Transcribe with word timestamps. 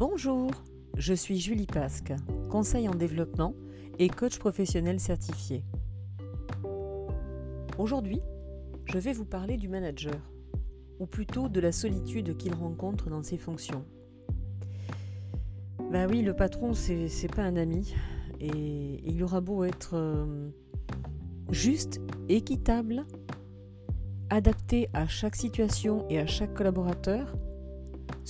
Bonjour, 0.00 0.50
je 0.96 1.12
suis 1.12 1.38
Julie 1.38 1.66
Pasque, 1.66 2.14
conseil 2.48 2.88
en 2.88 2.94
développement 2.94 3.54
et 3.98 4.08
coach 4.08 4.38
professionnel 4.38 4.98
certifié. 4.98 5.62
Aujourd'hui, 7.76 8.22
je 8.86 8.96
vais 8.96 9.12
vous 9.12 9.26
parler 9.26 9.58
du 9.58 9.68
manager, 9.68 10.18
ou 11.00 11.04
plutôt 11.04 11.50
de 11.50 11.60
la 11.60 11.70
solitude 11.70 12.38
qu'il 12.38 12.54
rencontre 12.54 13.10
dans 13.10 13.22
ses 13.22 13.36
fonctions. 13.36 13.84
Bah 15.92 16.06
oui, 16.08 16.22
le 16.22 16.32
patron, 16.32 16.72
c'est 16.72 17.34
pas 17.36 17.42
un 17.42 17.56
ami, 17.56 17.94
et, 18.40 19.02
il 19.04 19.22
aura 19.22 19.42
beau 19.42 19.64
être 19.64 19.96
euh, 19.96 20.48
juste, 21.50 22.00
équitable, 22.30 23.04
adapté 24.30 24.88
à 24.94 25.06
chaque 25.06 25.36
situation 25.36 26.08
et 26.08 26.18
à 26.18 26.26
chaque 26.26 26.54
collaborateur, 26.54 27.36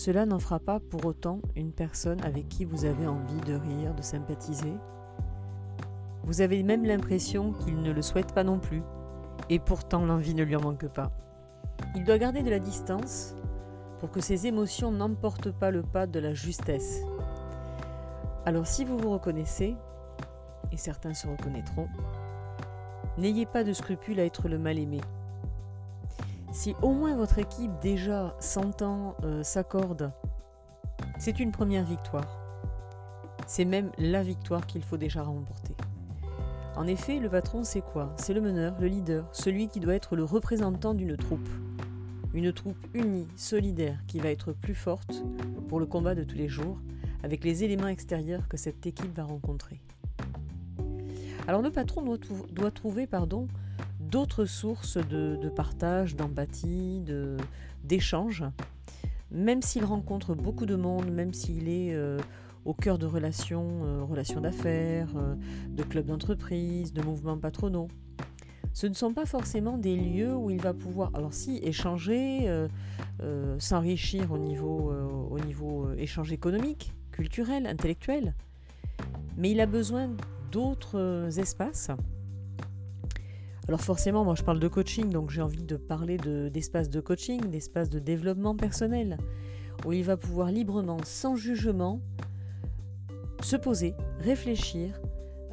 cela 0.00 0.24
n'en 0.24 0.38
fera 0.38 0.58
pas 0.58 0.80
pour 0.80 1.04
autant 1.04 1.42
une 1.56 1.72
personne 1.72 2.22
avec 2.22 2.48
qui 2.48 2.64
vous 2.64 2.86
avez 2.86 3.06
envie 3.06 3.40
de 3.42 3.52
rire, 3.52 3.94
de 3.94 4.00
sympathiser. 4.00 4.72
Vous 6.22 6.40
avez 6.40 6.62
même 6.62 6.86
l'impression 6.86 7.52
qu'il 7.52 7.82
ne 7.82 7.92
le 7.92 8.00
souhaite 8.00 8.32
pas 8.32 8.42
non 8.42 8.58
plus, 8.58 8.82
et 9.50 9.58
pourtant 9.58 10.06
l'envie 10.06 10.34
ne 10.34 10.42
lui 10.42 10.56
en 10.56 10.62
manque 10.62 10.88
pas. 10.88 11.10
Il 11.94 12.04
doit 12.04 12.16
garder 12.16 12.42
de 12.42 12.48
la 12.48 12.60
distance 12.60 13.34
pour 13.98 14.10
que 14.10 14.22
ses 14.22 14.46
émotions 14.46 14.90
n'emportent 14.90 15.52
pas 15.52 15.70
le 15.70 15.82
pas 15.82 16.06
de 16.06 16.18
la 16.18 16.32
justesse. 16.32 17.02
Alors 18.46 18.66
si 18.66 18.86
vous 18.86 18.96
vous 18.96 19.10
reconnaissez, 19.10 19.76
et 20.72 20.78
certains 20.78 21.12
se 21.12 21.28
reconnaîtront, 21.28 21.88
n'ayez 23.18 23.44
pas 23.44 23.64
de 23.64 23.74
scrupule 23.74 24.18
à 24.18 24.24
être 24.24 24.48
le 24.48 24.56
mal-aimé. 24.56 25.02
Si 26.52 26.74
au 26.82 26.92
moins 26.92 27.16
votre 27.16 27.38
équipe 27.38 27.70
déjà 27.80 28.34
s'entend, 28.40 29.16
euh, 29.22 29.44
s'accorde, 29.44 30.12
c'est 31.18 31.38
une 31.38 31.52
première 31.52 31.84
victoire. 31.84 32.40
C'est 33.46 33.64
même 33.64 33.90
la 33.98 34.24
victoire 34.24 34.66
qu'il 34.66 34.82
faut 34.82 34.96
déjà 34.96 35.22
remporter. 35.22 35.76
En 36.76 36.86
effet, 36.86 37.20
le 37.20 37.28
patron, 37.28 37.62
c'est 37.62 37.82
quoi? 37.82 38.12
C'est 38.16 38.34
le 38.34 38.40
meneur, 38.40 38.74
le 38.80 38.88
leader, 38.88 39.28
celui 39.32 39.68
qui 39.68 39.78
doit 39.78 39.94
être 39.94 40.16
le 40.16 40.24
représentant 40.24 40.92
d'une 40.92 41.16
troupe. 41.16 41.48
Une 42.34 42.52
troupe 42.52 42.84
unie, 42.94 43.28
solidaire, 43.36 43.98
qui 44.08 44.18
va 44.18 44.30
être 44.30 44.52
plus 44.52 44.74
forte 44.74 45.22
pour 45.68 45.78
le 45.78 45.86
combat 45.86 46.14
de 46.14 46.24
tous 46.24 46.36
les 46.36 46.48
jours, 46.48 46.78
avec 47.22 47.44
les 47.44 47.62
éléments 47.62 47.88
extérieurs 47.88 48.48
que 48.48 48.56
cette 48.56 48.86
équipe 48.86 49.14
va 49.16 49.24
rencontrer. 49.24 49.80
Alors 51.46 51.62
le 51.62 51.70
patron 51.70 52.02
doit, 52.02 52.18
doit 52.52 52.70
trouver 52.70 53.06
pardon, 53.06 53.46
d'autres 54.10 54.44
sources 54.44 54.96
de, 54.96 55.48
partage, 55.48 56.16
d'empathie, 56.16 57.02
d'échange. 57.84 58.44
Même 59.30 59.62
s'il 59.62 59.84
rencontre 59.84 60.34
beaucoup 60.34 60.66
de 60.66 60.74
monde, 60.74 61.10
même 61.10 61.32
s'il 61.32 61.68
est 61.68 61.94
euh, 61.94 62.18
au 62.64 62.74
cœur 62.74 62.98
de 62.98 63.06
relations, 63.06 63.84
euh, 63.84 64.02
relations 64.02 64.40
d'affaires, 64.40 65.10
euh, 65.16 65.36
de 65.68 65.82
clubs 65.84 66.06
d'entreprise, 66.06 66.92
de 66.92 67.02
mouvements 67.02 67.38
patronaux. 67.38 67.86
Ce 68.72 68.88
ne 68.88 68.94
sont 68.94 69.12
pas 69.12 69.26
forcément 69.26 69.78
des 69.78 69.96
lieux 69.96 70.34
où 70.34 70.50
il 70.50 70.60
va 70.60 70.74
pouvoir, 70.74 71.10
alors 71.14 71.32
si, 71.32 71.58
échanger, 71.62 72.48
s'enrichir 73.58 74.30
au 74.30 74.38
niveau, 74.38 74.92
au 75.28 75.40
niveau 75.40 75.92
échange 75.94 76.32
économique, 76.32 76.92
culturel, 77.10 77.66
intellectuel, 77.66 78.32
mais 79.36 79.50
il 79.50 79.60
a 79.60 79.66
besoin 79.66 80.10
d'autres 80.52 81.28
espaces 81.36 81.90
alors 83.70 83.82
forcément, 83.82 84.24
moi 84.24 84.34
je 84.34 84.42
parle 84.42 84.58
de 84.58 84.66
coaching, 84.66 85.10
donc 85.10 85.30
j'ai 85.30 85.42
envie 85.42 85.62
de 85.62 85.76
parler 85.76 86.16
d'espace 86.16 86.90
de, 86.90 86.98
coaching, 86.98 87.40
d'espace 87.50 87.88
de 87.88 88.00
développement 88.00 88.56
personnel, 88.56 89.16
où 89.86 89.92
il 89.92 90.02
va 90.02 90.16
pouvoir 90.16 90.50
librement, 90.50 90.96
sans 91.04 91.36
jugement, 91.36 92.00
se 93.42 93.54
poser, 93.54 93.94
réfléchir, 94.18 95.00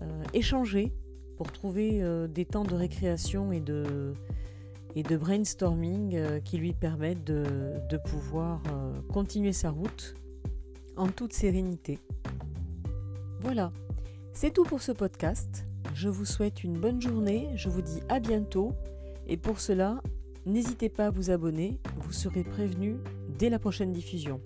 euh, 0.00 0.24
échanger 0.32 0.94
pour 1.36 1.52
trouver 1.52 2.02
euh, 2.02 2.26
des 2.26 2.46
temps 2.46 2.64
de 2.64 2.74
récréation 2.74 3.52
et 3.52 3.60
de, 3.60 4.14
brainstorming 4.94 6.16
euh, 6.16 6.40
qui 6.40 6.56
lui 6.56 6.72
permettent 6.72 7.22
de 7.22 7.98
pouvoir 8.06 8.62
continuer 9.12 9.52
sa 9.52 9.68
route 9.68 10.14
en 10.96 11.08
toute 11.08 11.34
sérénité. 11.34 11.98
Voilà, 13.40 13.72
c'est 14.32 14.54
tout 14.54 14.64
pour 14.64 14.80
ce 14.80 14.92
podcast. 14.92 15.66
Je 15.94 16.08
vous 16.08 16.24
souhaite 16.24 16.62
une 16.64 16.78
bonne 16.78 17.00
journée, 17.00 17.50
je 17.54 17.68
vous 17.68 17.82
dis 17.82 18.00
à 18.08 18.20
bientôt 18.20 18.72
et 19.26 19.36
pour 19.36 19.60
cela, 19.60 20.02
n'hésitez 20.44 20.88
pas 20.88 21.06
à 21.06 21.10
vous 21.10 21.30
abonner, 21.30 21.80
vous 21.98 22.12
serez 22.12 22.44
prévenu 22.44 22.96
dès 23.38 23.50
la 23.50 23.58
prochaine 23.58 23.92
diffusion. 23.92 24.40